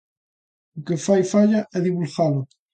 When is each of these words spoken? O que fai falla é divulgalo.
O 0.77 0.79
que 0.87 0.97
fai 1.05 1.21
falla 1.33 1.61
é 1.77 1.79
divulgalo. 1.87 2.41